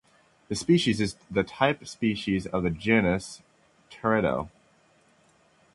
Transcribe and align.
This 0.49 0.61
species 0.61 0.99
is 0.99 1.13
the 1.29 1.43
type 1.43 1.87
species 1.87 2.47
of 2.47 2.63
the 2.63 2.71
genus 2.71 3.43
"Teredo". 3.91 4.49